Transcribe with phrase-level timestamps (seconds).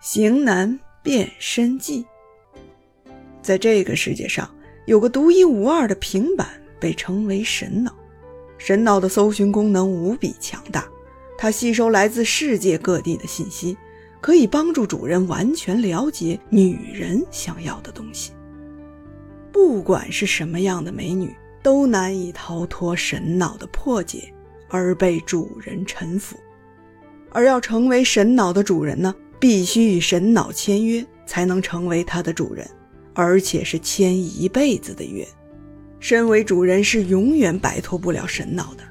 [0.00, 2.04] 型男变身记。
[3.42, 4.48] 在这个世界上，
[4.86, 6.48] 有个独一无二的平板，
[6.78, 7.92] 被称为神脑。
[8.58, 10.88] 神脑的搜寻功能无比强大，
[11.36, 13.76] 它吸收来自世界各地的信息，
[14.20, 18.32] 可以帮助主人完全了解女人想要的东西。
[19.52, 24.32] 不管是什么样的美女，都难以逃脱神脑的破解，
[24.68, 26.36] 而被主人臣服。
[27.30, 32.68] 而要成为神脑的主人呢，必须与神脑签约，才能成为它的主人，
[33.14, 35.26] 而且是签一辈子的约。
[36.00, 38.82] 身为主人是永远摆脱不了神脑的。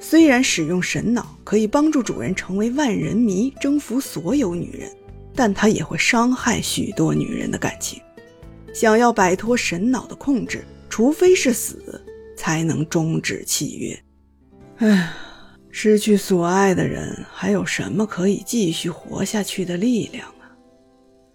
[0.00, 4.90] 虽然使用神脑可以帮助主人成为万人迷，征服所有女人，
[5.34, 8.00] 但它也会伤害许多女人的感情。
[8.72, 12.04] 想要摆脱神脑的控制，除非是死，
[12.36, 13.98] 才能终止契约。
[14.76, 15.12] 唉，
[15.78, 20.48] 失去所爱的人，还有什么可以继续活下去的力量啊？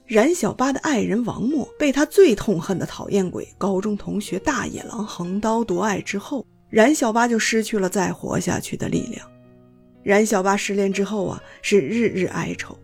[0.08, 9.24] 冉小八的爱人王默被他最痛恨的讨厌鬼高中同学大野狼横刀夺爱之后，冉小八就失去了再活下去的力量。
[10.02, 12.76] 冉小八失恋之后啊，是日日哀愁，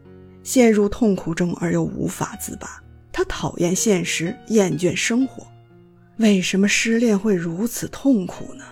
[0.44, 2.80] 陷入痛苦中而又无法自拔。
[3.12, 5.44] 他讨厌现实，厌倦生活。
[6.18, 8.64] 为什么失恋会如此痛苦呢？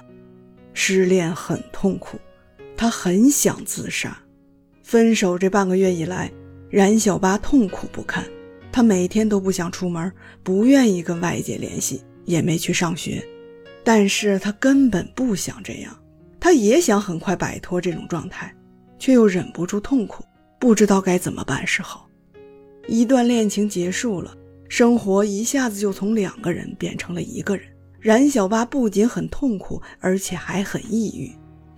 [0.76, 2.20] 失恋很痛苦，
[2.78, 4.18] 他很想自杀。
[4.84, 6.32] 分手这半个月以来，
[6.70, 8.24] 冉小八痛苦不堪。
[8.72, 10.12] 他每天都不想出门，
[10.44, 13.26] 不愿意跟外界联系，也没去上学。
[13.84, 15.98] 但是他根本不想这样，
[16.40, 18.54] 他也想很快摆脱这种状态，
[19.00, 20.24] 却又忍不住痛苦，
[20.60, 22.10] 不知道该怎么办是好。
[22.88, 24.36] 一段恋情结束了，
[24.68, 27.66] 生活一下子就从两个人变成了一个人。
[28.00, 31.32] 冉小八不仅很痛苦，而且还很抑郁，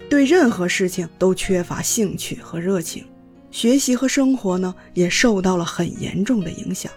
[0.09, 3.05] 对任何事情都缺乏兴趣和热情。
[3.51, 6.91] 学习和生活呢，也受到了很严重的影响。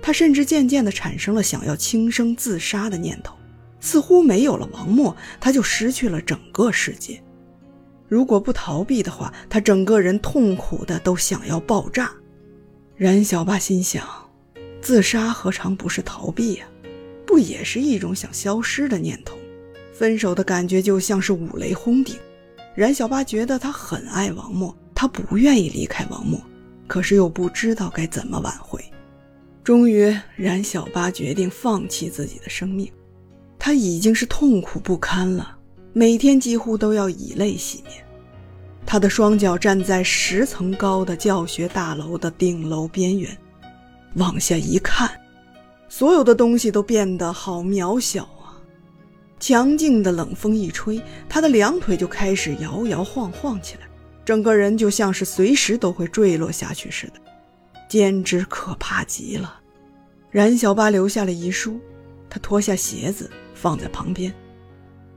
[0.00, 3.34] 他甚至渐渐地产生了想要轻生自杀的念头。
[3.80, 7.22] 似乎没有了王默，他就失去了整个世界。
[8.08, 12.10] 如果不逃避的话，他整个人痛苦的都想要爆炸。
[12.96, 14.06] 冉小八心想，
[14.80, 16.66] 自杀何尝不是逃避呀？
[17.26, 19.36] 不也是一种想消失的念头？
[19.92, 22.16] 分手的感觉就像是五雷轰顶。
[22.76, 24.72] 冉小八觉得他很爱王默。
[24.98, 26.40] 他不愿意离开王默，
[26.86, 28.82] 可是又不知道该怎么挽回。
[29.62, 32.90] 终于，冉小八决定放弃自己的生命。
[33.58, 35.54] 他已经是痛苦不堪了，
[35.92, 38.02] 每天几乎都要以泪洗面。
[38.86, 43.36] 他的双脚站在十层高的教学大楼的顶楼边缘，
[44.14, 45.10] 往下一看，
[45.90, 48.26] 所有的东西都变得好渺小！
[49.38, 53.80] 强劲的冷风一吹，他的两腿就开始摇摇晃晃起来。
[54.24, 57.12] 整个人就像是随时都会坠落下去似的，
[57.88, 59.60] 简直可怕极了。
[60.30, 61.78] 冉小八留下了遗书，
[62.28, 64.34] 他脱下鞋子放在旁边。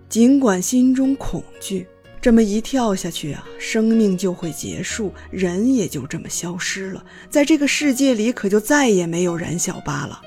[0.08, 1.88] 尽管心中恐惧，
[2.22, 10.22] 这么一跳下去啊，生命就会结束，人也就这么消失了，在这个世界里可就再也没有冉小八了。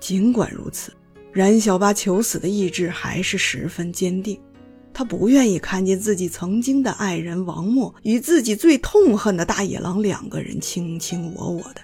[0.00, 0.92] 尽管如此，
[1.38, 4.36] 冉小八求死的意志还是十分坚定。
[4.92, 11.80] 他不愿意看见自己曾经的爱人王默与自己最痛恨的大野狼两个人卿卿我我的。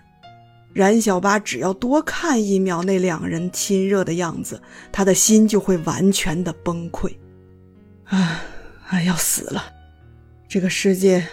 [0.72, 4.60] 冉小八只要多看一秒那两人亲热的样子，
[4.90, 7.14] 他的心就会完全的崩溃。
[8.06, 8.40] 啊，
[8.88, 9.66] 俺要死了！
[10.48, 11.24] 这个世界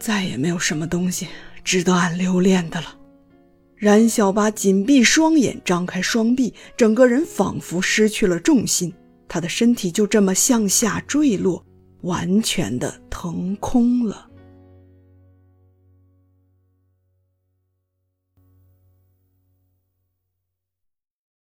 [0.00, 1.28] 再也没有什么东西
[1.62, 2.97] 值得俺留恋的了。
[3.78, 8.92] 冉小八紧闭双眼，张开双臂，整个人仿佛失去了重心。
[9.28, 11.64] 他的身体就这么向下坠落，
[12.00, 14.27] 完全的腾空了。